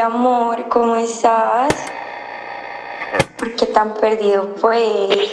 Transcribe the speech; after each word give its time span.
Amor, 0.00 0.68
¿cómo 0.68 0.94
estás? 0.96 1.74
¿Por 3.36 3.56
qué 3.56 3.66
tan 3.66 3.94
perdido 3.94 4.54
pues? 4.60 5.30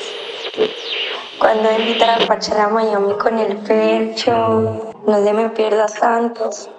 Cuando 1.40 1.72
invitar 1.72 2.22
a 2.22 2.26
parchar 2.26 2.60
a 2.62 2.70
Miami 2.70 3.14
con 3.14 3.38
el 3.38 3.58
percho, 3.58 4.94
no 5.06 5.24
se 5.24 5.34
me 5.34 5.50
pierdas 5.50 5.94
tantos. 5.94 6.70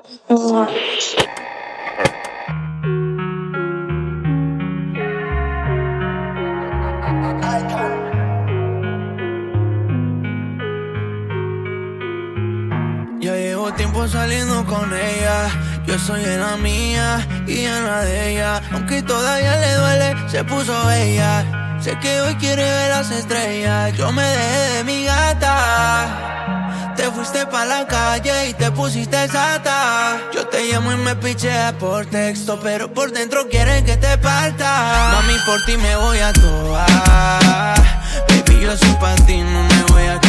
Ya 13.21 13.35
llevo 13.37 13.73
tiempo 13.75 14.07
saliendo 14.09 14.65
con 14.67 14.93
ella. 14.93 15.76
Yo 15.87 15.95
estoy 15.95 16.25
en 16.25 16.41
la 16.41 16.57
mía 16.57 17.27
y 17.47 17.65
en 17.65 17.87
la 17.87 18.01
de 18.01 18.33
ella. 18.33 18.61
Aunque 18.73 19.03
todavía 19.03 19.57
le 19.57 19.75
duele, 19.75 20.17
se 20.29 20.43
puso 20.45 20.91
ella. 20.91 21.79
Sé 21.81 21.97
que 22.01 22.21
hoy 22.23 22.35
quiere 22.37 22.65
ver 22.65 22.91
las 22.91 23.11
estrellas. 23.13 23.93
Yo 23.97 24.11
me 24.11 24.23
dejé 24.23 24.77
de 24.77 24.85
mi 24.85 25.05
gata. 25.05 26.95
Te 26.97 27.05
fuiste 27.11 27.47
pa' 27.47 27.65
la 27.67 27.87
calle 27.87 28.49
y 28.49 28.55
te 28.55 28.71
pusiste 28.73 29.29
sata. 29.29 30.19
Yo 30.35 30.49
te 30.49 30.65
llamo 30.65 30.93
y 30.93 30.97
me 30.97 31.15
pichea 31.15 31.77
por 31.79 32.07
texto, 32.07 32.59
pero 32.61 32.93
por 32.93 33.13
dentro 33.13 33.47
quieren 33.49 33.85
que 33.85 33.97
te 33.97 34.19
parta. 34.19 35.13
Mami, 35.13 35.39
por 35.45 35.65
ti 35.67 35.77
me 35.77 35.95
voy 35.97 36.19
a 36.19 36.33
toar. 36.33 37.77
Baby, 38.29 38.61
yo 38.61 38.77
soy 38.77 38.95
pa' 38.95 39.15
ti, 39.27 39.37
no 39.37 39.63
me 39.63 39.83
voy 39.93 40.07
a 40.07 40.21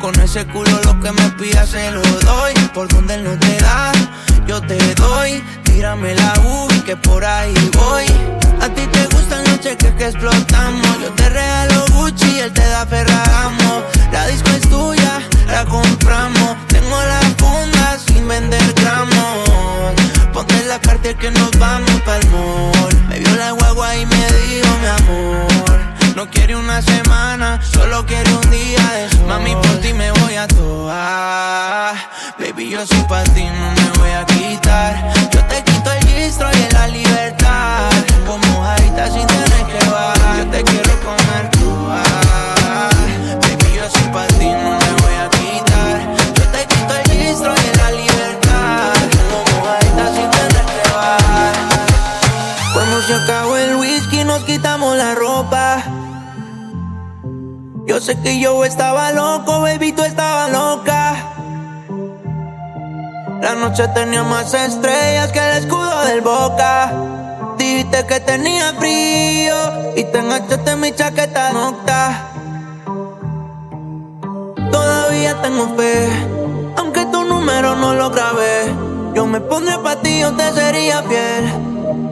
Con 0.00 0.18
ese 0.20 0.46
culo 0.46 0.70
lo 0.84 1.00
que 1.00 1.10
me 1.10 1.28
pidas 1.30 1.70
se 1.70 1.90
lo 1.90 2.00
doy. 2.02 2.54
Por 2.72 2.86
donde 2.88 3.14
él 3.14 3.24
no 3.24 3.38
te 3.38 3.56
da, 3.58 3.92
yo 4.46 4.60
te 4.60 4.78
doy. 4.94 5.42
Tírame 5.64 6.14
la 6.14 6.32
uvi 6.44 6.80
que 6.82 6.96
por 6.96 7.24
ahí 7.24 7.54
voy. 7.76 8.06
A 8.60 8.68
ti 8.68 8.86
te 8.92 9.06
gustan 9.06 9.42
los 9.44 9.60
cheques 9.60 9.92
que 9.94 10.06
explotamos. 10.06 11.00
Yo 11.02 11.10
te 11.14 11.28
regalo 11.28 11.84
Gucci, 11.94 12.38
él 12.38 12.52
te 12.52 12.66
da 12.68 12.86
Ferragamo. 12.86 13.82
La 14.12 14.26
disco 14.28 14.50
es 14.50 14.68
tuya, 14.68 15.20
la 15.48 15.64
compramos. 15.64 16.56
Tengo 16.68 16.96
la 17.02 17.20
funda 17.36 17.98
sin 18.06 18.26
vender 18.28 18.72
gramos. 18.74 19.94
Ponte 20.32 20.64
la 20.66 20.78
carta 20.80 21.12
que 21.14 21.30
nos 21.32 21.50
vamos 21.58 22.00
pa'l 22.06 22.24
mall. 22.30 23.08
Me 23.08 23.18
vio 23.18 23.36
la 23.36 23.50
guagua 23.50 23.96
y 23.96 24.06
me 24.06 24.26
dijo, 24.32 24.78
mi 24.80 24.86
amor. 24.86 25.57
No 26.18 26.28
quiere 26.28 26.56
una 26.56 26.82
semana, 26.82 27.60
solo 27.62 28.04
quiere 28.04 28.28
un 28.34 28.50
día 28.50 28.84
de 28.92 29.08
sol. 29.08 29.26
Mami, 29.28 29.54
por 29.54 29.80
ti 29.80 29.92
me 29.92 30.10
voy 30.10 30.34
a 30.34 30.48
toar. 30.48 31.94
Baby, 32.40 32.70
yo 32.70 32.84
soy 32.84 33.04
pa' 33.08 33.22
ti, 33.22 33.44
no 33.44 33.70
me 33.70 33.98
voy 34.00 34.10
a 34.10 34.26
quitar. 34.26 35.12
Yo 35.30 35.44
te 35.44 35.62
quito 35.62 35.92
el 35.92 36.08
gistro 36.08 36.48
y 36.50 36.72
la 36.72 36.88
libertad. 36.88 37.47
Sé 58.00 58.16
que 58.20 58.38
yo 58.38 58.64
estaba 58.64 59.10
loco, 59.10 59.60
baby, 59.60 59.90
tú 59.90 60.04
estabas 60.04 60.52
loca. 60.52 61.16
La 63.42 63.54
noche 63.56 63.88
tenía 63.88 64.22
más 64.22 64.54
estrellas 64.54 65.32
que 65.32 65.38
el 65.40 65.58
escudo 65.58 66.04
del 66.04 66.20
boca. 66.20 66.92
Dijiste 67.58 68.06
que 68.06 68.20
tenía 68.20 68.72
frío 68.74 69.56
y 69.96 70.04
te 70.04 70.18
enganchaste 70.18 70.70
en 70.70 70.80
mi 70.80 70.94
chaqueta 70.94 71.52
nocta. 71.52 72.30
Todavía 74.70 75.42
tengo 75.42 75.76
fe, 75.76 76.08
aunque 76.76 77.04
tu 77.06 77.24
número 77.24 77.74
no 77.74 77.94
lo 77.94 78.10
grabé. 78.10 78.72
Yo 79.14 79.26
me 79.26 79.40
pondré 79.40 79.76
pa' 79.78 79.96
ti, 79.96 80.20
yo 80.20 80.32
te 80.34 80.52
sería 80.52 81.02
fiel. 81.02 81.52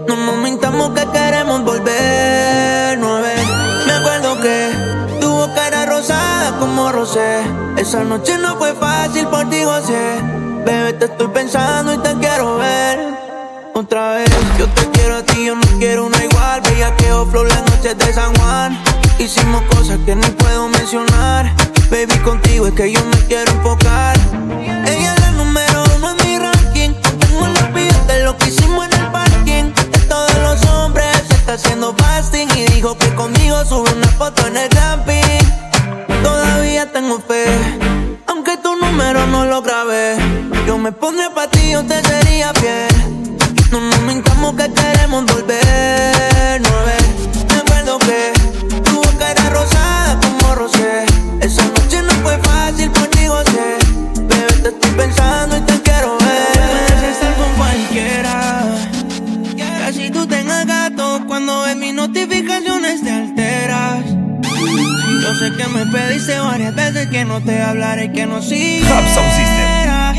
No 0.08 0.16
nos 0.16 0.90
que 0.90 1.06
queremos 1.12 1.62
volver 1.62 2.98
ver. 2.98 3.45
Esa 7.76 8.02
noche 8.02 8.36
no 8.36 8.56
fue 8.56 8.74
fácil 8.74 9.28
por 9.28 9.48
ti, 9.48 9.62
José. 9.62 10.20
Bebé, 10.64 10.92
te 10.94 11.04
estoy 11.04 11.28
pensando 11.28 11.94
y 11.94 11.98
te 11.98 12.12
quiero 12.14 12.56
ver. 12.58 12.98
Otra 13.74 14.14
vez, 14.14 14.28
yo 14.58 14.66
te 14.70 14.90
quiero 14.90 15.18
a 15.18 15.22
ti, 15.22 15.46
yo 15.46 15.54
no 15.54 15.66
quiero 15.78 16.06
una 16.06 16.24
igual. 16.24 16.60
Veía 16.62 16.96
que 16.96 17.04
flow 17.04 17.44
las 17.44 17.62
noches 17.70 17.96
de 17.96 18.12
San 18.12 18.34
Juan. 18.34 18.76
Hicimos 19.20 19.62
cosas 19.70 19.98
que 20.04 20.16
no 20.16 20.26
puedo 20.36 20.68
mencionar. 20.68 21.54
Baby, 21.90 22.18
contigo 22.24 22.66
es 22.66 22.74
que 22.74 22.90
yo 22.90 23.00
me 23.04 23.18
quiero 23.28 23.52
enfocar. 23.52 24.16
Ella 24.84 25.14
es 25.14 25.20
la 25.20 25.30
número 25.30 25.84
uno 25.96 26.10
en 26.10 26.26
mi 26.26 26.38
ranking. 26.40 26.92
Tengo 27.20 27.46
los 27.46 27.72
videos 27.72 28.06
de 28.08 28.24
lo 28.24 28.36
que 28.36 28.48
hicimos 28.48 28.84
en 28.84 29.00
el 29.00 29.10
parking. 29.12 29.72
De 29.92 29.98
todos 30.08 30.36
los 30.38 30.70
hombres 30.70 31.06
se 31.28 31.34
está 31.36 31.52
haciendo 31.52 31.94
fasting. 31.94 32.48
Y 32.56 32.66
dijo 32.72 32.98
que 32.98 33.14
conmigo 33.14 33.64
sube 33.64 33.92
una 33.92 34.08
foto 34.08 34.44
en 34.48 34.56
el 34.56 34.68
camping. 34.70 35.65
Todavía 36.22 36.92
tengo 36.92 37.18
fe, 37.20 37.46
aunque 38.26 38.56
tu 38.58 38.74
número 38.76 39.26
no 39.26 39.44
lo 39.46 39.62
grabé. 39.62 40.16
Yo 40.66 40.78
me 40.78 40.92
pondré 40.92 41.30
pa' 41.30 41.48
ti, 41.48 41.70
yo 41.70 41.84
te 41.84 42.02
sería 42.02 42.52
fiel. 42.54 42.88
No 43.70 43.80
nos 43.80 44.00
mintamos 44.02 44.54
que 44.54 44.72
queremos 44.72 45.24
volver 45.26 46.65
sé 65.46 65.56
que 65.56 65.68
me 65.68 65.86
pediste 65.86 66.38
varias 66.38 66.74
veces 66.74 67.06
que 67.08 67.24
no 67.24 67.40
te 67.40 67.62
hablaré 67.62 68.10
que 68.10 68.26
no 68.26 68.42
siga. 68.42 70.14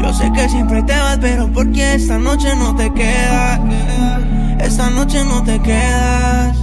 Yo 0.00 0.12
sé 0.12 0.30
que 0.32 0.48
siempre 0.48 0.82
te 0.82 0.94
vas, 0.94 1.18
pero 1.20 1.50
porque 1.52 1.94
esta 1.94 2.18
noche 2.18 2.54
no 2.56 2.76
te 2.76 2.92
quedas. 2.92 3.60
Esta 4.60 4.90
noche 4.90 5.24
no 5.24 5.42
te 5.42 5.60
quedas. 5.60 6.56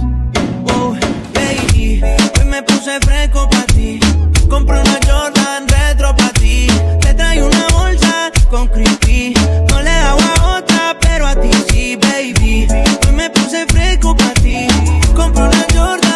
Oh, 0.74 0.94
baby, 1.34 2.02
hoy 2.38 2.44
me 2.46 2.62
puse 2.62 2.98
fresco 3.00 3.48
pa' 3.50 3.66
ti. 3.74 4.00
Compré 4.48 4.80
una 4.80 4.98
Jordan 5.06 5.68
retro 5.68 6.14
pa' 6.16 6.32
ti. 6.40 6.66
Te 7.00 7.14
traigo 7.14 7.46
una 7.46 7.66
bolsa 7.72 8.30
con 8.50 8.68
creepy. 8.68 9.34
No 9.70 9.82
le 9.82 9.90
hago 9.90 10.20
a 10.20 10.58
otra, 10.58 10.96
pero 11.00 11.26
a 11.26 11.34
ti 11.34 11.50
sí, 11.68 11.96
baby. 11.96 12.66
Hoy 13.06 13.14
me 13.14 13.28
puse 13.30 13.66
fresco 13.66 14.16
pa' 14.16 14.32
ti. 14.42 14.66
Compré 15.14 15.42
una 15.42 15.66
Jordan 15.74 16.11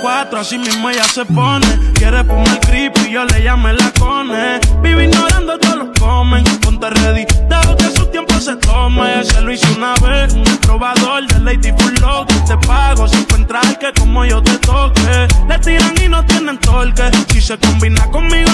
4, 0.00 0.40
así 0.40 0.58
mismo 0.58 0.90
ella 0.90 1.04
se 1.04 1.24
pone. 1.24 1.66
Quiere 1.94 2.24
fumar 2.24 2.60
creepy, 2.60 3.10
yo 3.10 3.24
le 3.24 3.42
llamé 3.42 3.72
la 3.72 3.90
cone. 3.98 4.60
Vive 4.82 5.04
ignorando 5.04 5.58
todos 5.58 5.76
los 5.76 5.98
comen. 5.98 6.44
Ponte 6.60 6.90
ready, 6.90 7.26
dado 7.48 7.76
que 7.76 7.90
su 7.90 8.06
tiempo 8.06 8.38
se 8.40 8.56
toma. 8.56 9.22
Se 9.24 9.40
lo 9.40 9.52
hizo 9.52 9.66
una 9.76 9.94
vez, 9.94 10.34
un 10.34 10.44
probador 10.58 11.26
de 11.26 11.40
Lady 11.40 11.72
Full 11.78 11.94
Loco. 12.00 12.34
Te 12.46 12.56
pago 12.66 13.08
si 13.08 13.16
encuentras 13.16 13.76
que 13.78 13.92
como 13.98 14.24
yo 14.24 14.42
te 14.42 14.56
toque. 14.58 15.28
Le 15.48 15.58
tiran 15.58 15.94
y 16.02 16.08
no 16.08 16.24
tienen 16.24 16.58
torque. 16.58 17.10
Si 17.32 17.40
se 17.40 17.58
combina 17.58 18.04
conmigo, 18.10 18.50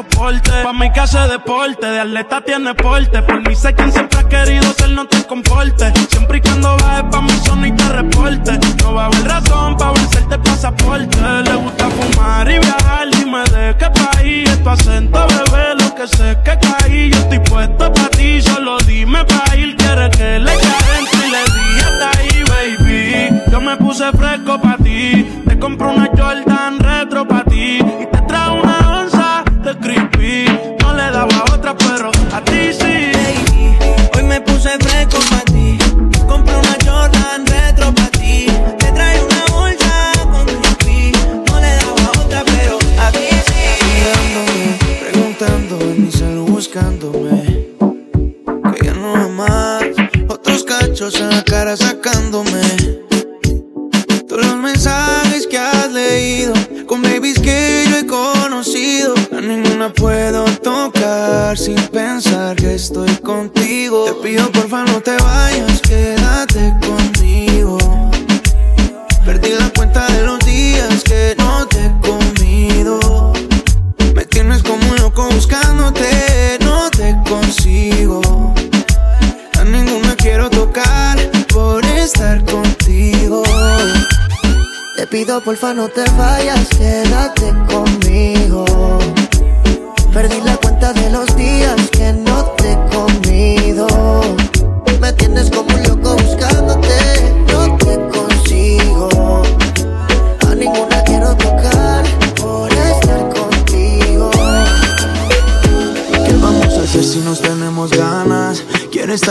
soporte. 0.00 0.50
Pa' 0.62 0.72
mi 0.72 0.90
casa 0.92 1.28
deporte, 1.28 1.86
de 1.86 2.00
atleta 2.00 2.40
tiene 2.40 2.74
porte. 2.74 3.22
Por 3.22 3.46
mí 3.46 3.54
sé 3.54 3.74
quien 3.74 3.92
siempre 3.92 4.18
ha 4.18 4.28
querido 4.28 4.72
ser, 4.72 4.90
no 4.90 5.06
te 5.06 5.22
comporte. 5.26 5.92
Siempre 6.10 6.38
y 6.38 6.40
cuando 6.40 6.76
bajes 6.76 7.04
pa' 7.10 7.20
mi 7.20 7.32
zona 7.44 7.68
y 7.68 7.72
te 7.72 7.88
reporte. 7.88 8.58
No 8.82 8.94
va 8.94 9.04
a 9.04 9.06
haber 9.06 9.24
razón 9.24 9.76
pa' 9.76 9.92
vencerte 9.92 10.38
pasaporte. 10.38 11.18
Le 11.44 11.54
gusta 11.54 11.88
fumar 11.90 12.50
y 12.50 12.58
viajar, 12.58 13.08
dime 13.16 13.42
de 13.54 13.76
qué 13.78 13.88
país 13.90 14.50
es 14.50 14.62
tu 14.62 14.70
acento, 14.70 15.26
bebé. 15.26 15.66
Lo 15.80 15.94
que 15.94 16.06
sé 16.08 16.38
que 16.44 16.58
caí, 16.66 17.10
yo 17.10 17.18
estoy 17.18 17.40
puesto 17.40 17.92
pa' 17.92 18.08
ti, 18.10 18.40
solo 18.40 18.78
dime 18.86 19.24
pa' 19.24 19.56
ir. 19.56 19.76
Quieres 19.76 20.16
que 20.16 20.38
le 20.38 20.52
caliente 20.64 21.16
y 21.26 21.30
le 21.34 21.42
di 21.54 21.80
hasta 21.86 22.18
ahí, 22.18 22.44
baby. 22.52 23.42
Yo 23.50 23.60
me 23.60 23.76
puse 23.76 24.10
fresco 24.12 24.60
pa' 24.60 24.76
ti, 24.82 25.42
te 25.46 25.58
compro 25.58 25.92
una 25.92 26.06
Jordan 26.06 26.78
retro 26.78 27.26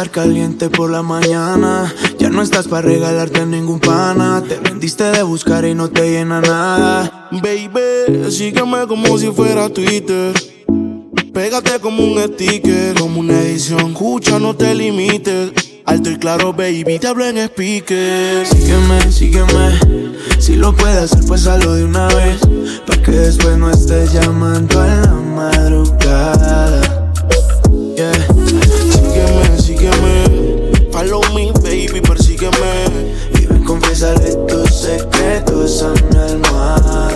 caliente 0.09 0.69
por 0.69 0.89
la 0.89 1.01
mañana. 1.01 1.93
Ya 2.17 2.29
no 2.29 2.41
estás 2.41 2.67
para 2.67 2.81
regalarte 2.87 3.41
a 3.41 3.45
ningún 3.45 3.79
pana. 3.79 4.43
Te 4.47 4.57
vendiste 4.57 5.03
de 5.05 5.23
buscar 5.23 5.65
y 5.65 5.73
no 5.73 5.89
te 5.89 6.09
llena 6.09 6.41
nada. 6.41 7.29
Baby, 7.31 8.31
sígueme 8.31 8.87
como 8.87 9.17
si 9.17 9.27
fuera 9.27 9.69
Twitter. 9.69 10.33
Pégate 11.33 11.79
como 11.79 12.03
un 12.03 12.19
sticker, 12.19 12.95
como 12.99 13.19
una 13.21 13.39
edición. 13.41 13.91
Escucha, 13.91 14.39
no 14.39 14.55
te 14.55 14.73
limites. 14.75 15.51
Alto 15.85 16.11
y 16.11 16.17
claro, 16.17 16.53
baby, 16.53 16.99
te 16.99 17.07
hablo 17.07 17.25
en 17.25 17.37
speaker. 17.37 18.45
Sígueme, 18.45 19.11
sígueme. 19.11 19.79
Si 20.39 20.55
lo 20.55 20.75
puedes 20.75 20.97
hacer, 20.97 21.25
pues 21.27 21.47
hazlo 21.47 21.75
de 21.75 21.85
una 21.85 22.07
vez. 22.07 22.39
Pa' 22.85 23.01
que 23.01 23.11
después 23.11 23.57
no 23.57 23.69
estés 23.71 24.13
llamando 24.13 24.79
a 24.81 24.87
la 24.87 25.13
madrugada. 25.13 26.81
Yeah. 27.95 28.58
Confiésale 33.99 34.35
tus 34.47 34.73
secretos 34.73 35.83
a 35.83 35.89
mi 35.89 36.17
almohada. 36.17 37.08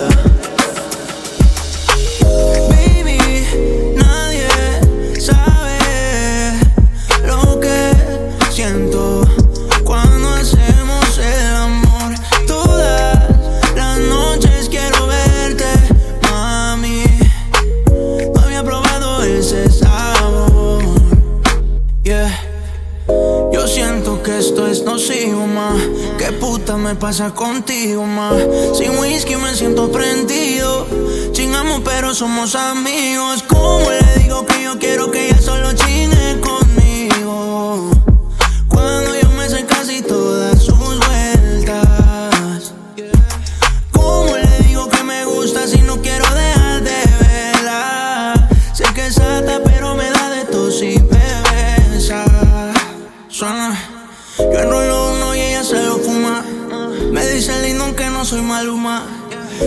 Pasa 27.13 27.30
contigo, 27.30 28.07
ma? 28.07 28.31
Sin 28.74 28.98
whisky 28.98 29.36
me 29.36 29.54
siento 29.54 29.92
prendido. 29.92 30.88
Chingamos, 31.31 31.81
pero 31.86 32.15
somos 32.15 32.56
amigos. 32.56 33.12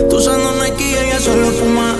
Tú 0.09 0.17
usando 0.17 0.51
Nike 0.63 0.91
y 0.91 0.95
ella 0.95 1.19
solo 1.19 1.47
fuma. 1.51 1.95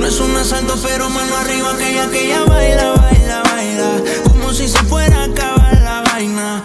No 0.00 0.06
es 0.06 0.18
un 0.20 0.34
asalto, 0.36 0.74
pero 0.82 1.08
mano 1.10 1.36
arriba 1.36 1.76
que 1.76 1.90
ella, 1.90 2.08
que 2.10 2.24
ella 2.26 2.44
baila, 2.44 2.92
baila, 2.94 3.42
baila. 3.42 3.90
Como 4.24 4.52
si 4.52 4.68
se 4.68 4.78
fuera 4.84 5.22
a 5.22 5.24
acabar 5.24 5.80
la 5.82 6.02
vaina. 6.02 6.64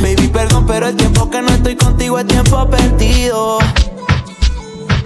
Baby, 0.00 0.28
perdón, 0.28 0.64
pero 0.66 0.88
el 0.88 0.96
tiempo 0.96 1.28
que 1.28 1.42
no 1.42 1.48
estoy 1.48 1.76
contigo 1.76 2.18
es 2.18 2.26
tiempo 2.26 2.68
perdido. 2.70 3.58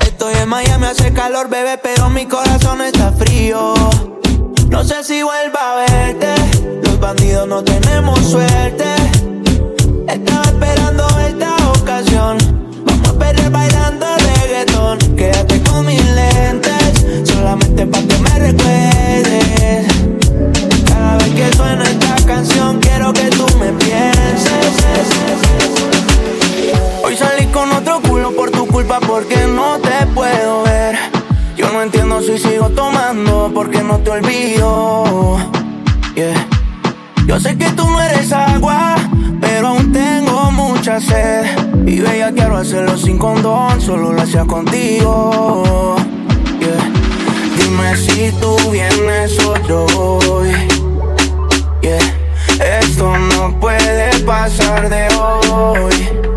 Estoy 0.01 0.35
en 0.41 0.49
Miami, 0.49 0.87
hace 0.87 1.13
calor, 1.13 1.49
bebé, 1.49 1.79
pero 1.83 2.09
mi 2.11 2.27
corazón 2.27 2.81
está 2.81 3.11
frío. 3.11 3.75
No 4.69 4.85
sé 4.85 5.03
si 5.03 5.21
vuelva 5.23 5.73
a 5.73 5.77
verte. 5.87 6.35
Los 6.85 7.01
bandidos 7.01 7.49
no 7.49 7.65
tenemos 7.65 8.21
suerte. 8.21 8.85
Estaba 10.07 10.45
esperando 10.45 11.07
esta 11.27 11.57
ocasión. 11.71 12.39
Vamos 12.87 13.09
a 13.09 13.13
perder 13.19 13.51
bailando 13.51 14.07
reggaetón. 14.17 14.99
Quédate 15.17 15.61
con 15.65 15.87
mis 15.87 16.05
lentes, 16.05 17.29
solamente 17.29 17.85
para 17.85 18.07
que 18.07 18.19
me 18.19 18.39
recuerdes. 18.39 19.87
Cada 20.87 21.17
vez 21.19 21.31
que 21.35 21.57
suena 21.57 21.85
canción, 22.25 22.81
quiero 22.81 23.13
que 23.13 23.29
tú 23.31 23.47
me 23.59 23.73
pienses. 23.73 24.75
Hoy 27.03 27.17
salí 27.17 27.47
con 27.47 27.71
otro 27.73 28.01
culo 28.01 28.33
por 28.35 28.51
tu 28.51 28.67
culpa 28.67 29.01
porque 29.01 29.47
no 29.47 29.79
te 29.79 30.07
puedo 30.15 30.63
ver. 30.65 30.97
Yo 31.57 31.71
no 31.73 31.83
entiendo 31.83 32.21
si 32.23 32.39
sigo 32.39 32.71
tomando 32.71 33.51
porque 33.55 33.83
no 33.83 33.99
te 33.99 34.11
olvido. 34.11 35.39
Yeah. 36.15 36.47
Yo 37.27 37.41
sé 37.41 37.57
que 37.57 37.71
tú 37.71 37.89
no 37.89 38.01
eres 38.01 38.33
agua, 38.33 38.97
pero 39.41 39.69
aún 39.69 39.93
tengo 39.93 40.51
mucha 40.53 41.01
sed. 41.01 41.45
Y 41.87 42.01
bella 42.01 42.33
quiero 42.33 42.57
hacerlo 42.57 42.97
sin 42.97 43.19
condón, 43.19 43.81
solo 43.81 44.13
lo 44.13 44.23
hacía 44.23 44.45
contigo. 44.45 45.97
Yeah. 46.59 46.91
Dime 47.59 47.97
si 47.97 48.33
tú 48.41 48.57
vienes 48.71 49.39
o 49.45 49.57
yo 49.67 49.87
voy. 49.95 50.53
Yeah. 51.83 52.14
Pasar 54.25 54.89
de 54.89 55.07
hoy. 55.17 56.34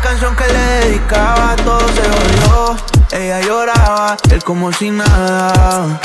Canción 0.00 0.34
que 0.34 0.46
le 0.46 0.58
dedicaba, 0.86 1.54
todo 1.56 1.80
se 1.88 2.00
odió. 2.00 2.76
Ella 3.12 3.40
lloraba, 3.40 4.16
él 4.30 4.42
como 4.42 4.72
si 4.72 4.90
nada. 4.90 6.00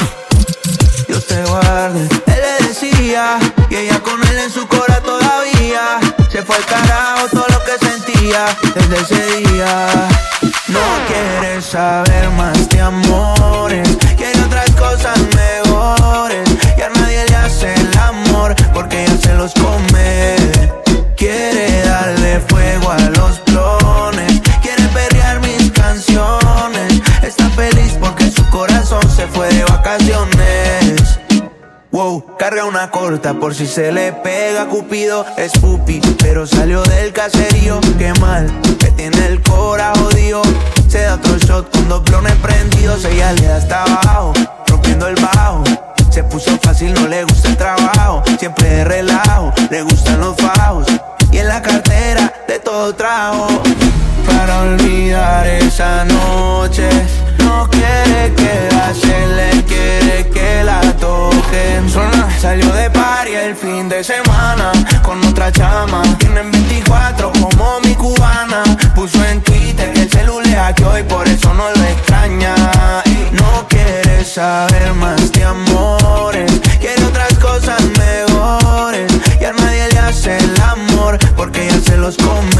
Dios 1.07 1.25
te 1.25 1.41
guarde. 1.45 2.09
Él 2.25 2.41
le 2.41 2.67
decía, 2.67 3.37
y 3.69 3.75
ella 3.75 3.99
con 3.99 4.21
él 4.27 4.37
en 4.37 4.51
su 4.51 4.67
cora 4.67 4.99
todavía. 4.99 5.99
Se 6.29 6.41
fue 6.43 6.57
al 6.57 6.65
carajo 6.65 7.27
todo 7.31 7.45
lo 7.49 7.63
que 7.63 7.85
sentía 7.85 8.45
desde 8.75 8.97
ese 8.97 9.37
día. 9.37 9.87
No 10.67 10.79
quiere 11.07 11.61
saber 11.61 12.29
más 12.31 12.67
de 12.69 12.81
amores, 12.81 13.97
quiere 14.17 14.41
otras 14.41 14.71
cosas 14.71 15.17
mejores. 15.35 16.49
Y 16.77 16.81
a 16.81 16.89
nadie 16.89 17.25
le 17.29 17.35
hace 17.35 17.73
el 17.73 17.97
amor 17.97 18.55
porque 18.73 19.05
ella 19.05 19.17
se 19.17 19.33
los 19.35 19.53
come. 19.53 19.92
Wow, 31.93 32.25
carga 32.39 32.65
una 32.65 32.89
corta 32.89 33.35
por 33.35 33.53
si 33.53 33.67
se 33.67 33.91
le 33.91 34.13
pega 34.13 34.65
Cupido 34.65 35.27
es 35.37 35.51
pupi, 35.59 36.01
pero 36.17 36.47
salió 36.47 36.81
del 36.81 37.13
caserío. 37.13 37.79
Qué 37.99 38.11
mal, 38.19 38.51
que 38.79 38.89
tiene 38.89 39.27
el 39.27 39.43
cora 39.43 39.93
jodido. 39.99 40.41
Se 40.87 41.03
da 41.03 41.13
otro 41.13 41.37
shot 41.37 41.69
con 41.71 41.87
dos 41.89 42.01
clones 42.01 42.33
prendidos 42.37 43.05
Ella 43.05 43.33
le 43.33 43.45
da 43.45 43.57
hasta 43.57 43.83
abajo, 43.83 44.33
rompiendo 44.65 45.07
el 45.07 45.13
bajo. 45.21 45.63
Se 46.09 46.23
puso 46.23 46.57
fácil, 46.63 46.95
no 46.95 47.07
le 47.07 47.25
gusta 47.25 47.49
el 47.49 47.57
trabajo 47.57 48.23
Siempre 48.39 48.69
de 48.69 48.83
relajo, 48.85 49.53
le 49.69 49.83
gustan 49.83 50.19
los 50.19 50.35
fajos. 50.37 50.87
Y 51.31 51.37
en 51.37 51.47
la 51.47 51.61
cartera 51.61 52.33
de 52.47 52.57
todo 52.57 52.95
trajo. 52.95 53.45
Para 54.25 54.61
olvidar 54.61 55.45
esa 55.45 56.05
noche 56.05 56.22
el 63.43 63.55
fin 63.55 63.89
de 63.89 64.03
semana 64.03 64.71
Con 65.03 65.23
otra 65.25 65.51
chama. 65.51 66.01
Tienen 66.17 66.49
24 66.51 67.31
como 67.31 67.79
mi 67.81 67.93
cubana. 67.95 68.63
Puso 68.95 69.23
en 69.25 69.41
Twitter 69.41 69.91
que 69.93 70.03
el 70.03 70.09
celular 70.09 70.73
que 70.73 70.85
hoy 70.85 71.03
Por 71.03 71.27
eso 71.27 71.53
no 71.53 71.69
lo 71.69 71.83
extraña. 71.83 72.55
Y 73.05 73.35
no 73.35 73.67
quiere 73.67 74.23
saber 74.23 74.93
más 74.93 75.31
de 75.31 75.43
amores. 75.43 76.51
Quiere 76.79 77.03
otras 77.05 77.33
cosas 77.39 77.81
mejores. 77.97 79.11
Y 79.39 79.45
a 79.45 79.51
nadie 79.51 79.89
le 79.91 79.99
hace 79.99 80.37
el 80.37 80.61
amor 80.61 81.17
Porque 81.35 81.67
ya 81.67 81.79
se 81.81 81.97
los 81.97 82.15
come 82.17 82.52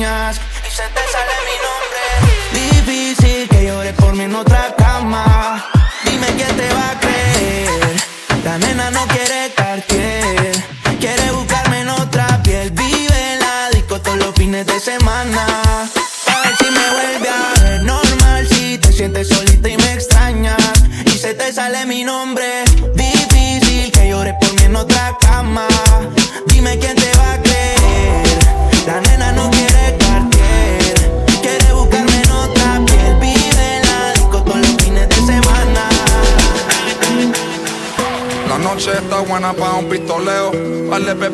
me 0.00 0.49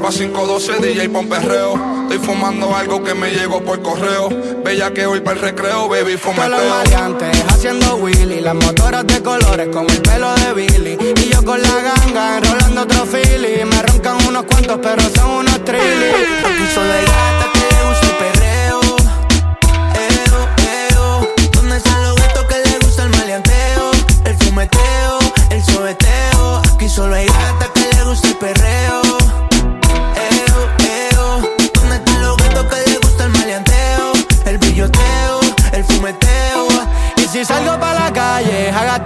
Pepa 0.06 0.18
512 0.18 0.80
DJ 0.80 1.08
pa' 1.08 1.18
un 1.18 1.28
perreo. 1.28 1.74
Estoy 2.02 2.18
fumando 2.18 2.76
algo 2.76 3.02
que 3.02 3.12
me 3.14 3.30
llegó 3.32 3.60
por 3.60 3.82
correo. 3.82 4.28
Bella 4.64 4.92
que 4.92 5.04
voy 5.04 5.20
para 5.20 5.36
el 5.36 5.42
recreo, 5.42 5.88
baby, 5.88 6.16
Todos 6.16 6.36
los 6.36 6.46
fumeteo. 6.46 6.68
maleantes 6.70 7.44
haciendo 7.48 7.96
Willy 7.96 8.40
Las 8.40 8.54
motoras 8.54 9.04
de 9.06 9.20
colores 9.22 9.68
como 9.72 9.88
el 9.88 10.02
pelo 10.02 10.32
de 10.34 10.52
Billy 10.54 10.98
Y 11.16 11.28
yo 11.28 11.42
con 11.44 11.60
la 11.60 11.80
ganga 11.82 12.38
enrolando 12.38 12.82
otro 12.82 13.06
Philly 13.06 13.64
Me 13.64 13.82
roncan 13.82 14.16
unos 14.28 14.44
cuantos 14.44 14.78
pero 14.82 15.02
son 15.14 15.30
unos 15.30 15.64
trillis 15.64 16.14
Aquí 16.44 16.66
solo 16.74 16.92
hay 16.92 17.04
gata 17.04 17.50
que 17.52 17.88
gusta 17.88 18.06
el 18.06 18.35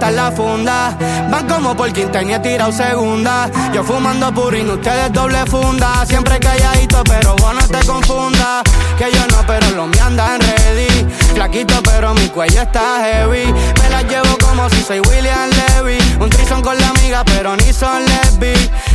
calle 0.01 0.09
a 0.09 0.11
gastar 0.11 0.13
la 0.13 0.31
funda. 0.31 0.97
Van 1.29 1.47
como 1.47 1.75
por 1.75 1.89
he 1.89 2.39
tirado 2.39 2.71
segunda. 2.71 3.49
Yo 3.73 3.83
fumando 3.83 4.33
purín, 4.33 4.69
ustedes 4.69 5.11
doble 5.13 5.45
funda. 5.45 6.05
Siempre 6.05 6.39
calladito 6.39 7.03
pero 7.03 7.35
vos 7.35 7.53
no 7.53 7.67
te 7.67 7.85
confundas 7.85 8.63
Que 8.97 9.11
yo 9.11 9.25
no 9.27 9.45
pero 9.45 9.69
los 9.71 9.87
míos 9.87 10.01
andan 10.01 10.39
ready. 10.39 11.07
Flaquito 11.33 11.81
pero 11.83 12.13
mi 12.13 12.27
cuello 12.29 12.61
está 12.61 13.03
heavy. 13.03 13.53
Me 13.81 13.89
la 13.89 14.01
llevo 14.03 14.37
como 14.37 14.69
si 14.69 14.81
soy 14.81 14.99
William 14.99 15.49
Levy. 15.49 15.97
Un 16.19 16.29
trison 16.29 16.61
con 16.61 16.77
la 16.77 16.89
amiga 16.89 17.23
pero 17.25 17.55
ni 17.55 17.71
son 17.73 18.03
lesbi. 18.05 18.53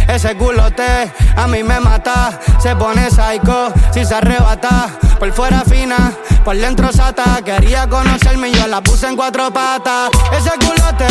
Ese 0.09 0.37
culote 0.37 1.13
a 1.37 1.47
mí 1.47 1.63
me 1.63 1.81
mata. 1.81 2.39
Se 2.59 2.75
pone 2.77 3.11
psycho 3.11 3.73
si 3.93 4.05
se 4.05 4.15
arrebata. 4.15 4.89
Por 5.19 5.33
fuera 5.33 5.63
fina, 5.63 6.13
por 6.47 6.57
dentro 6.57 6.93
sata 6.93 7.43
Quería 7.45 7.89
conocerme 7.89 8.51
y 8.51 8.53
yo 8.53 8.69
la 8.69 8.81
puse 8.81 9.09
en 9.09 9.17
cuatro 9.17 9.53
patas. 9.53 10.11
Ese 10.33 10.51
culote 10.51 11.09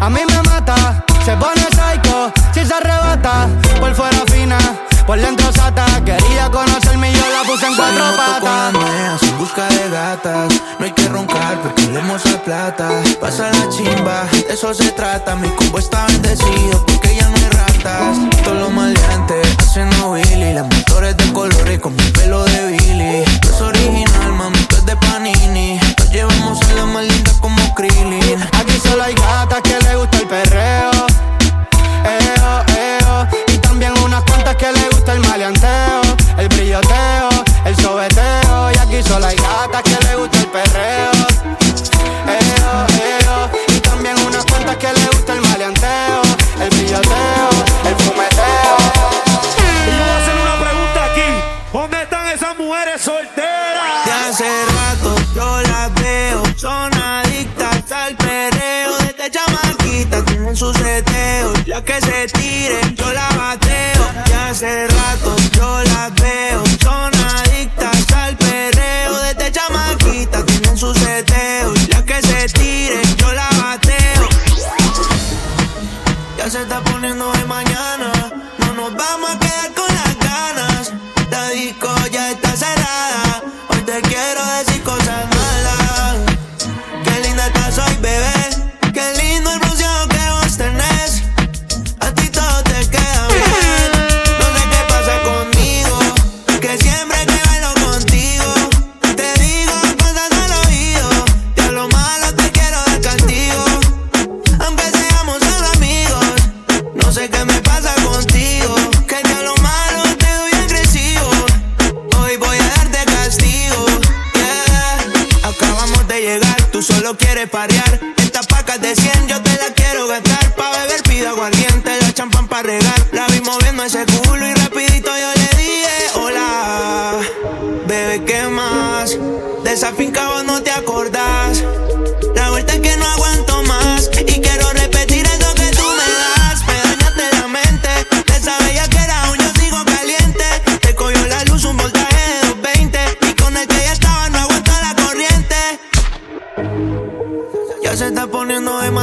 a 0.00 0.08
mí 0.08 0.20
me 0.28 0.42
mata 0.42 1.04
Se 1.24 1.36
pone 1.36 1.62
psycho 1.72 2.32
si 2.54 2.64
se 2.64 2.72
arrebata 2.72 3.48
Por 3.80 3.92
fuera 3.94 4.22
fina, 4.28 4.58
por 5.06 5.20
dentro 5.20 5.52
sata 5.52 5.86
Quería 6.04 6.50
conocerme 6.50 7.10
y 7.10 7.14
yo 7.14 7.24
la 7.30 7.42
puse 7.48 7.66
en 7.66 7.76
cuatro 7.76 8.04
patas 8.16 9.22
en 9.22 9.38
busca 9.38 9.68
de 9.68 9.88
gatas. 9.90 10.52
No 10.78 10.84
hay 10.84 10.92
que 10.92 11.08
roncar 11.08 11.60
porque 11.62 11.82
leemos 11.88 12.24
la 12.24 12.42
plata. 12.42 12.90
Pasa 13.20 13.50
la 13.50 13.68
chimba, 13.68 14.24
de 14.32 14.54
eso 14.54 14.72
se 14.74 14.90
trata. 14.92 15.34
Mi 15.36 15.48
combo 15.50 15.78
está 15.78 16.06
bendecido 16.06 16.84
porque 16.86 17.14
ya 17.14 17.28
no 17.28 17.36
hay 17.36 17.48
ratas. 17.50 18.18
Todos 18.44 18.58
los 18.58 18.72
maleantes 18.72 19.46
hacen 19.58 19.92
a 19.94 20.08
Willy. 20.08 20.52
Las 20.54 20.64
motores 20.64 21.16
de 21.16 21.32
colores 21.32 21.78
con 21.80 21.94
mi 21.96 22.02
pelo 22.12 22.44
de 22.44 22.66
Billy. 22.66 23.24
No 23.42 23.50
es 23.50 23.60
original, 23.60 24.32
mami, 24.32 24.58
esto 24.58 24.76
es 24.76 24.86
de 24.86 24.96
Panini. 24.96 25.80
Nos 25.98 26.10
llevamos 26.10 26.60
a 26.62 26.72
la 26.74 26.86
más 26.86 27.04
linda 27.04 27.32
como 27.40 27.74
Krillin. 27.74 28.42
Aquí 28.52 28.78
solo 28.82 29.02
hay 29.02 29.14
gatas 29.14 29.62
que 29.62 29.78
le 29.80 29.96
gusta 29.96 30.18
el 30.18 30.26
perreo. 30.28 30.90
Eo, 32.04 32.35
que 34.56 34.72
le 34.72 34.88
gusta 34.90 35.12
el 35.12 35.20
maleanteo, 35.20 36.00
el 36.38 36.48
brilloteo, 36.48 37.28
el 37.64 37.76
sobeteo. 37.76 38.72
Y 38.72 38.78
aquí 38.78 39.02
solo 39.02 39.26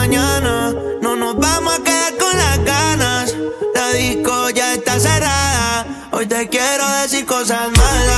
mañana. 0.03 0.73
No 1.01 1.15
nos 1.15 1.35
vamos 1.37 1.79
a 1.79 1.81
quedar 1.81 2.13
con 2.17 2.35
las 2.37 2.57
ganas. 2.65 3.35
La 3.73 3.87
disco 3.91 4.49
ya 4.49 4.73
está 4.73 4.99
cerrada. 4.99 6.09
Hoy 6.11 6.25
te 6.25 6.49
quiero 6.49 6.85
decir 7.01 7.25
cosas 7.25 7.69
malas. 7.77 8.12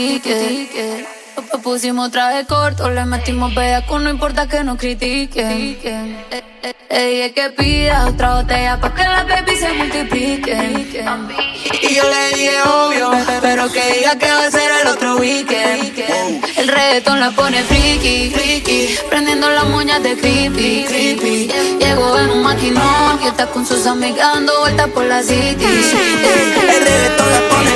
critiquen. 0.00 1.06
Después 1.36 1.62
pusimos 1.62 2.10
traje 2.10 2.44
corto, 2.46 2.90
le 2.90 3.04
metimos 3.04 3.54
bellaco, 3.54 3.98
no 3.98 4.10
importa 4.10 4.48
que 4.48 4.62
nos 4.64 4.78
critiquen. 4.78 5.78
Eh, 5.82 6.42
eh, 6.62 6.74
ella 6.90 7.26
es 7.26 7.32
que 7.32 7.50
pida 7.50 8.06
otra 8.08 8.36
botella 8.36 8.80
pa' 8.80 8.94
que 8.94 9.02
las 9.02 9.26
baby 9.26 9.56
se 9.56 9.72
multipliquen. 9.72 10.90
Y 11.82 11.94
yo 11.94 12.02
le 12.02 12.36
dije 12.36 12.62
obvio, 12.62 13.10
pero 13.40 13.70
que 13.72 13.94
diga 13.94 14.16
que 14.18 14.30
va 14.30 14.46
a 14.46 14.50
ser 14.50 14.70
el 14.82 14.88
otro 14.88 15.16
weekend. 15.16 16.44
El 16.56 16.68
reggaetón 16.68 17.20
la 17.20 17.30
pone 17.30 17.62
friki, 17.62 18.30
friki, 18.30 18.98
prendiendo 19.08 19.48
las 19.50 19.66
moñas 19.68 20.02
de 20.02 20.16
creepy, 20.16 20.84
creepy. 20.88 21.50
Llegó 21.78 22.18
en 22.18 22.30
un 22.30 22.42
maquinón 22.42 23.20
y 23.22 23.28
está 23.28 23.46
con 23.46 23.64
sus 23.64 23.86
amigas 23.86 24.34
dando 24.34 24.60
vueltas 24.60 24.88
por 24.88 25.04
la 25.04 25.22
city. 25.22 25.64
Eh, 25.64 26.54
el 26.60 26.84
reggaetón 26.84 27.32
la 27.32 27.48
pone 27.48 27.69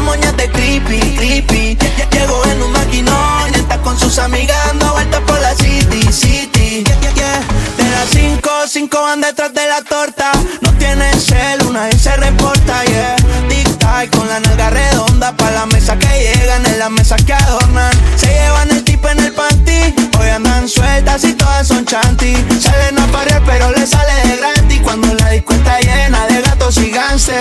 moñas 0.00 0.36
de 0.36 0.50
creepy, 0.50 1.00
creepy. 1.16 1.78
Llegó 2.10 2.44
en 2.46 2.62
un 2.62 2.72
maquinón, 2.72 3.54
está 3.54 3.78
con 3.78 3.98
sus 3.98 4.18
amigas 4.18 4.56
dando 4.66 4.92
vueltas 4.92 5.20
por 5.26 5.40
la 5.40 5.54
city, 5.54 6.12
city. 6.12 6.84
yeah. 7.14 7.40
De 7.76 7.84
las 7.90 8.08
cinco, 8.10 8.50
cinco 8.66 9.02
van 9.02 9.20
detrás 9.20 9.52
de 9.54 9.66
la 9.66 9.82
torta. 9.82 10.32
No 10.60 10.72
tiene 10.74 11.12
cel, 11.14 11.62
una 11.66 11.86
vez 11.86 12.00
se 12.00 12.16
reporta, 12.16 12.84
yeah. 12.84 13.16
Tic-tac 13.48 14.10
con 14.16 14.28
la 14.28 14.40
nalga 14.40 14.70
redonda. 14.70 15.36
Pa' 15.36 15.50
la 15.50 15.66
mesa 15.66 15.96
que 15.98 16.08
llegan, 16.08 16.64
en 16.66 16.78
la 16.78 16.88
mesa 16.90 17.16
que 17.16 17.32
adornan. 17.32 17.92
Se 18.16 18.26
llevan 18.26 18.70
el 18.70 18.84
tipo 18.84 19.08
en 19.08 19.20
el 19.20 19.32
panty. 19.32 19.94
Hoy 20.18 20.28
andan 20.28 20.68
sueltas 20.68 21.24
y 21.24 21.34
todas 21.34 21.68
son 21.68 21.84
chanty. 21.84 22.34
Salen 22.60 22.98
a 22.98 23.06
parir, 23.06 23.40
pero 23.46 23.70
le 23.72 23.86
sale 23.86 24.12
de 24.28 24.36
gratis. 24.36 24.80
Cuando 24.82 25.14
la 25.14 25.30
disco 25.30 25.54
está 25.54 25.78
llena 25.80 26.26
de 26.26 26.40
gatos 26.42 26.76
y 26.78 26.90
gánster. 26.90 27.40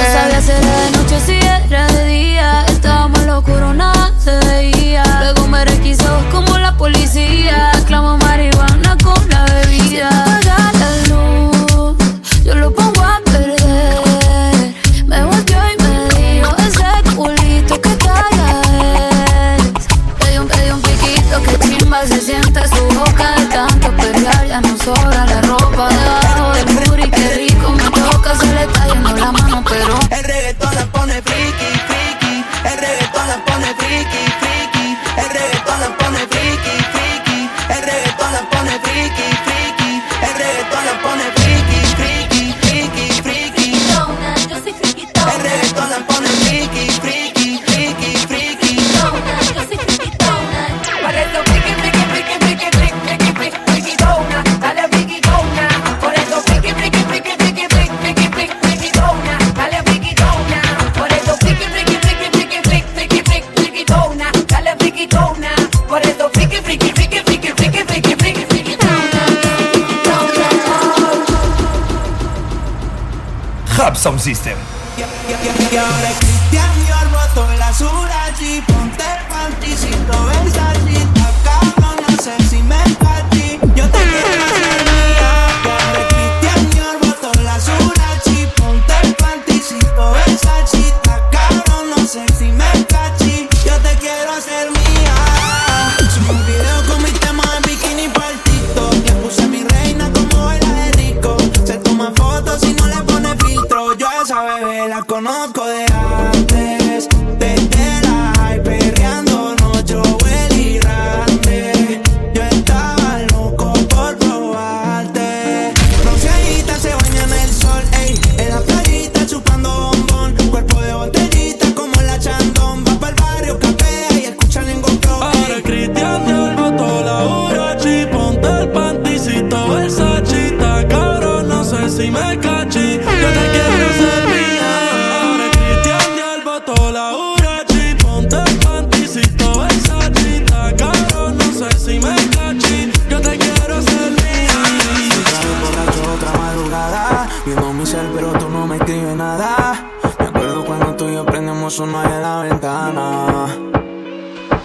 sonó 151.69 152.03
en 152.03 152.21
la 152.21 152.41
ventana. 152.41 153.45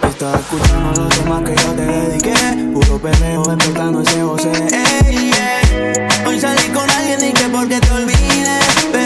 Estás 0.09 0.39
escuchando 0.39 1.01
los 1.01 1.09
temas 1.09 1.43
que 1.43 1.55
yo 1.55 1.73
te 1.73 1.81
dediqué. 1.83 2.33
Puro 2.73 2.99
perreo 2.99 3.43
despertando 3.43 4.01
ese 4.01 4.21
José. 4.21 4.51
Hey, 4.71 5.31
yeah. 5.31 6.27
Hoy 6.27 6.39
salí 6.39 6.67
con 6.69 6.89
alguien 6.89 7.29
y 7.29 7.33
que 7.33 7.49
porque 7.49 7.79
te 7.79 7.91
olvidé. 7.91 9.04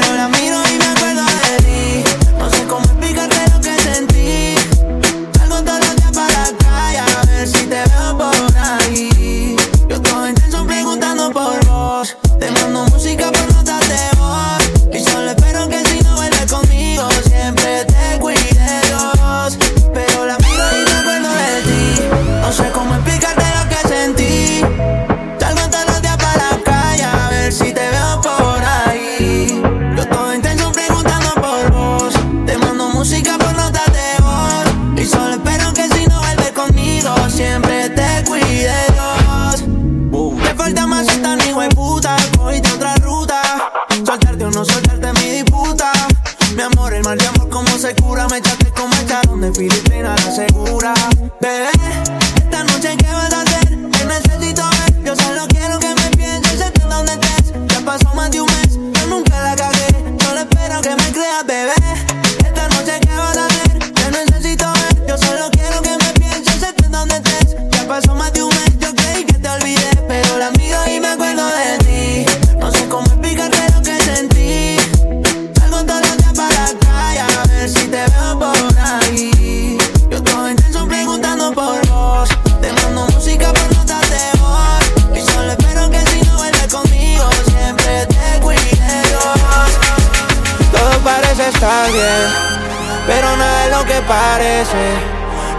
pero 93.05 93.37
nada 93.37 93.65
es 93.65 93.71
lo 93.71 93.85
que 93.85 94.01
parece. 94.01 94.93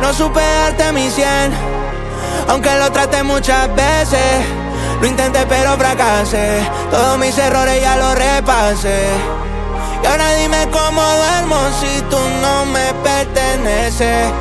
No 0.01 0.13
supe 0.13 0.41
darte 0.41 0.93
mi 0.93 1.11
100, 1.11 1.53
aunque 2.49 2.75
lo 2.77 2.91
traté 2.91 3.23
muchas 3.23 3.75
veces. 3.75 4.45
Lo 5.01 5.07
intenté 5.07 5.47
pero 5.47 5.77
fracasé, 5.77 6.61
todos 6.91 7.19
mis 7.19 7.37
errores 7.39 7.81
ya 7.81 7.97
los 7.97 8.15
repasé. 8.15 9.09
Y 10.03 10.07
ahora 10.07 10.35
dime 10.35 10.69
cómo 10.71 11.01
duermo 11.01 11.57
si 11.81 12.01
tú 12.03 12.19
no 12.43 12.67
me 12.67 12.93
perteneces. 13.03 14.33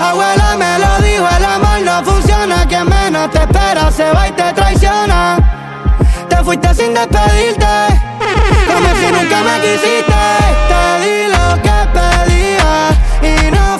Abuela 0.00 0.56
me 0.56 0.78
lo 0.78 1.06
dijo, 1.06 1.26
el 1.36 1.44
amor 1.44 1.80
no 1.82 2.04
funciona, 2.04 2.66
que 2.66 2.82
menos 2.84 3.30
te 3.30 3.38
espera 3.38 3.90
se 3.90 4.10
va 4.12 4.28
y 4.28 4.32
te 4.32 4.52
traiciona. 4.52 5.38
Te 6.28 6.36
fuiste 6.36 6.74
sin 6.74 6.94
despedirte. 6.94 8.13
Como 8.74 8.88
si 8.96 9.06
nunca 9.12 9.40
me 9.44 9.60
quisiste, 9.60 10.24
te 10.68 10.84
di 11.00 11.28
lo 11.28 11.62
que 11.62 11.78
pedía 11.94 12.90
y 13.22 13.50
no 13.52 13.78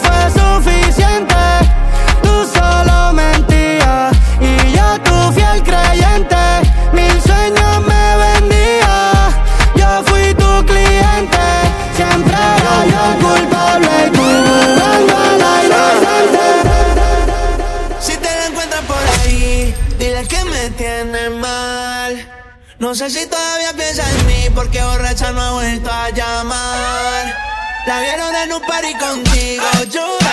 No 22.94 22.98
sé 22.98 23.10
si 23.10 23.26
todavía 23.26 23.72
piensa 23.72 24.08
en 24.08 24.26
mí 24.28 24.50
porque 24.54 24.80
borracha 24.80 25.32
no 25.32 25.42
ha 25.42 25.50
vuelto 25.54 25.90
a 25.90 26.10
llamar. 26.10 27.36
La 27.88 28.00
vieron 28.00 28.32
en 28.36 28.52
un 28.52 28.62
party 28.62 28.94
contigo, 28.94 29.64
yo. 29.90 30.23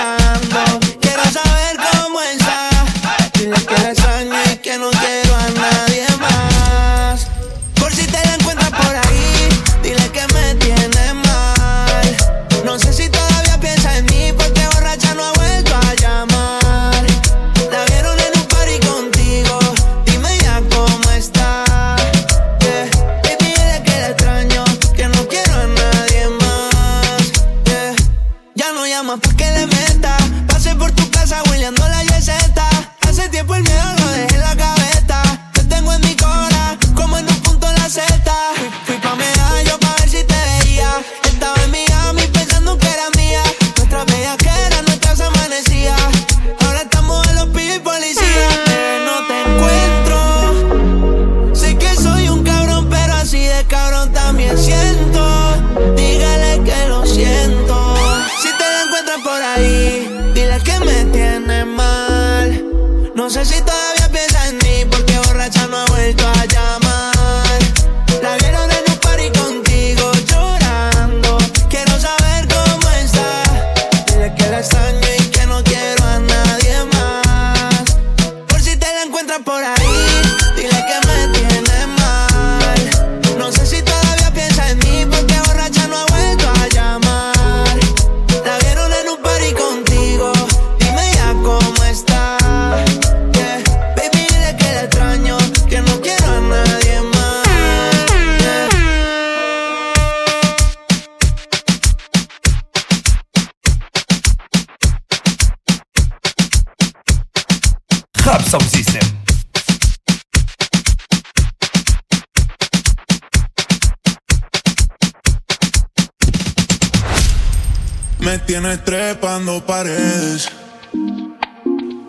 trepando 118.78 119.66
paredes. 119.66 120.50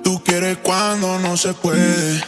Tú 0.02 0.22
quieres 0.24 0.58
cuando 0.62 1.18
no 1.18 1.36
se 1.36 1.54
puede. 1.54 2.22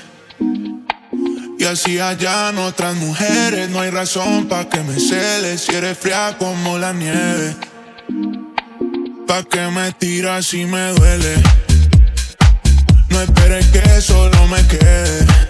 Y 1.59 1.65
así 1.65 1.99
hallan 1.99 2.59
otras 2.59 2.95
mujeres. 2.97 3.71
No 3.71 3.81
hay 3.81 3.91
razón 3.91 4.47
pa' 4.49 4.69
que 4.69 4.81
me 4.81 4.99
celes. 4.99 5.63
Si 5.63 5.75
eres 5.75 5.99
fría 5.99 6.37
como 6.39 6.79
la 6.79 6.93
nieve. 6.93 7.57
Pa' 9.27 9.43
que 9.45 9.67
me 9.69 9.93
tiras 9.93 10.47
si 10.47 10.65
me 10.65 10.93
duele. 10.93 11.35
No 13.09 13.21
esperes 13.21 13.67
que 13.67 14.01
solo 14.01 14.47
me 14.49 14.67
quede. 14.67 15.44